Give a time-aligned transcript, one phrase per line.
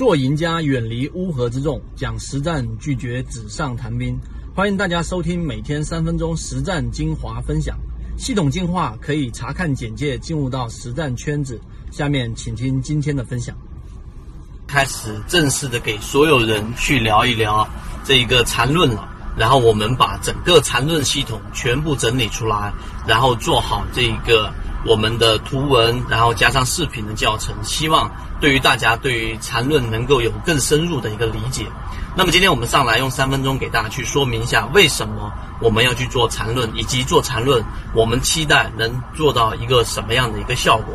[0.00, 4.18] 做赢家，远离乌合之众，讲实战，拒绝纸上谈兵。
[4.54, 7.78] 欢迎大家收听每天三分钟实战精华分享。
[8.16, 11.60] 系统进化可以查看简介，进入到实战圈子。
[11.90, 13.54] 下面请听今天的分享。
[14.66, 17.68] 开始正式的给所有人去聊一聊
[18.02, 19.06] 这一个缠论了。
[19.36, 22.72] 然后我们把整个缠论系统全部整理出来，
[23.06, 24.52] 然后做好这一个
[24.84, 31.66] 我们的图文，然后加上视频的教程，希望对于大家对于缠论能够有更深入的一个理解。
[32.16, 40.94] 那么今天我们上来用三分钟给大家去说明一下，为什么我们要去做缠论，以及做缠论我们期待能做到一个什么样的一个效果。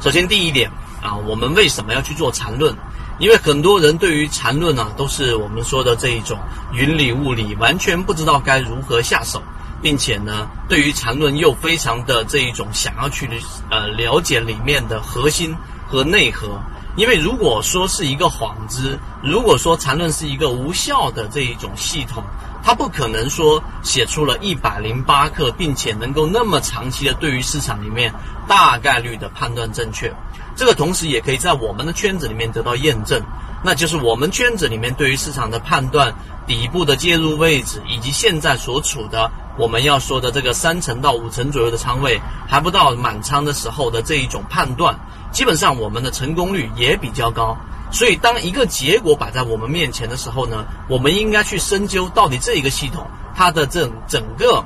[0.00, 0.70] 首先第一点
[1.02, 2.76] 啊，我们为什么要去做缠论？
[3.20, 6.38] 因为很多人对于缠论呢，都是我们说的这一种
[6.72, 9.42] 云里雾里，完全不知道该如何下手，
[9.82, 13.28] 并且呢，对于缠论又非常的这一种想要去
[13.70, 15.54] 呃了解里面的核心
[15.86, 16.58] 和内核。
[16.96, 22.24] 因为如果说是一个幌子，如果说缠论是一个无效的这一种系统，
[22.62, 28.12] 它不可能说写出了一百零八克，并且能够那么长期的对于市场里面
[28.48, 30.12] 大概率的判断正确。
[30.56, 33.22] 这个同时也可以在我们的圈子里面得到验证，
[33.62, 36.14] 那就是我们圈子里面对于市场的判断、
[36.46, 44.98] 底部的介入位置，以及现在所处的我们要说的这个三成到五成左右的仓位，还不到满仓的时候的这一种判断，
[45.30, 47.56] 基本上我们的成功率也比较高。
[47.92, 54.64] 所以，当一个结果摆在我们面前的时候呢，我们应该去深究到底这一个系统它的整整个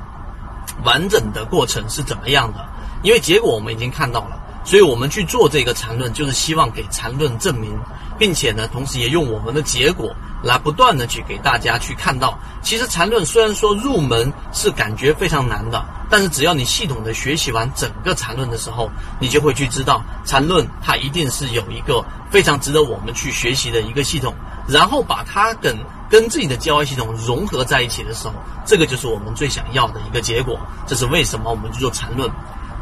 [0.83, 2.65] 完整的过程是怎么样的，
[3.01, 4.39] 因为结果我们已经看到了。
[4.65, 7.71] 所以我们去做这个缠论，就是希望给缠论证明，
[8.17, 18.89] 并且呢，同时也用我们的结果来不断的去给大家去看到，其实缠论虽然说入门是感觉非常难的，但是只要你系统的学习完整个缠论的时候，
[19.19, 24.33] 你就会去知道缠论它一定是有一个非常值得我们去学习的一个系统，
[24.67, 25.77] 然后把它跟
[26.09, 28.33] 跟自己的交易系统融合在一起的时候，
[28.65, 30.59] 这个就是我们最想要的一个结果。
[30.87, 32.27] 这是为什么我们去做缠论。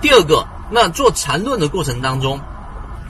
[0.03, 0.45] 第二个。
[0.69, 2.39] 那做缠论的过程当中，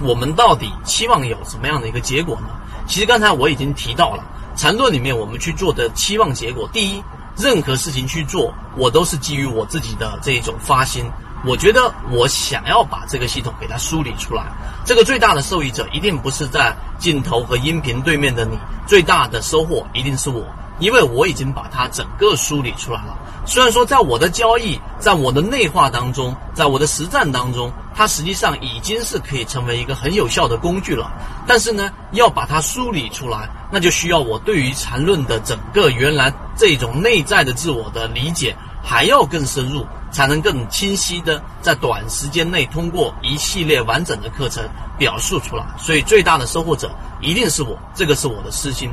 [0.01, 2.47] 我们到底期望有什么样的一个结果呢？
[2.87, 4.23] 其实刚才我已经提到了，
[4.55, 7.03] 缠论里面我们去做的期望结果，第一，
[7.37, 11.05] 任何事情去做，我都是基于我自己的这一种发心。
[11.45, 14.43] 我觉得我想要把这个系统给它梳理出来，
[14.83, 20.43] 这个最大的受益者一定不是在镜头和音频对面的你，最大的收获一定是我。
[20.79, 23.17] 因为我已经把它整个梳理出来了。
[23.45, 31.11] 虽然说在我的交易、在我的内化当中、在我的实战当中，它实际上已经是可以成为一个很有效的工具了。
[31.45, 44.63] 但是呢，要把它梳理出来，那就需要我对于缠论的整个原来这种内在的自我的理解还要更深入，才能更清晰的在短时间内通过一系列完整的课程
[44.97, 45.65] 表述出来。
[45.77, 46.89] 所以最大的收获者
[47.19, 48.89] 一定是我，这个是我的私心。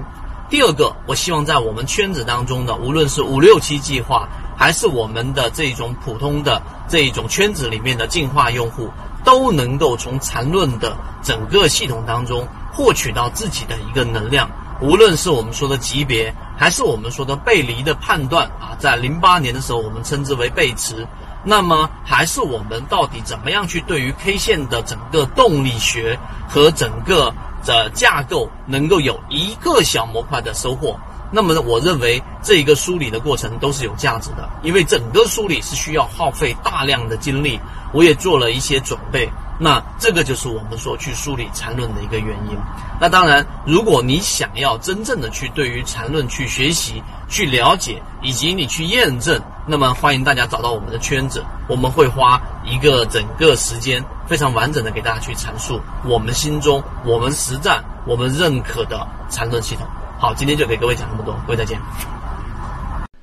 [0.51, 8.91] 第二个，我希望在我们圈子当中的，无论是五六七计划，还是我们的这种普通的这一种圈子里面的进化用户，
[9.23, 14.51] 都能够从缠论的整个系统当中获取到自己的一个能量。
[14.81, 21.07] 无论是我们说的级别，还是我们说的背离的判断啊，在零八年的时候，我们称之为背驰。
[21.45, 26.19] 那么，还是我们到底怎么样去对于 K 线的整个动力学
[26.49, 27.33] 和整个。
[27.65, 30.99] 的架构能够有一个小模块的收获，
[31.33, 37.61] 那么，我认为这一个梳理的过程都是有价值的，因为整个梳理是需要耗费大量的精力，
[37.93, 39.29] 我也做了一些准备。
[39.63, 42.57] 那这个就是我们说去梳理缠论的一个原因。
[42.99, 59.85] 那当然，如果你想要真正的去对于缠论去学习、去了解，以及你去验证，那么欢迎大家找到我们的圈子，我们会花一个整个时间，非常完整的给大家去阐述我们心中、我们实战、我们认可的缠论系统。
[60.21, 61.77] 好，今天就给各位讲这么多，各位再见。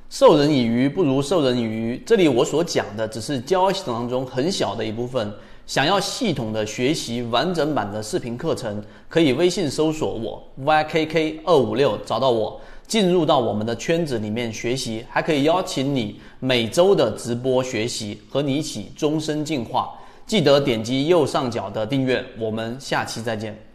[0.10, 5.34] 授人以鱼不如授人以渔，这里我所讲的只是交易系统当中很小的一部分。
[5.66, 19.90] 想要系统的学习完整版的视频课程，可以微信搜索我 ykk 二五六找到我，进入到我们的圈子里面学习，还可以邀请你每周的直播学习，和你一起终身进化。
[20.28, 23.67] 记得点击右上角的订阅，我们下期再见。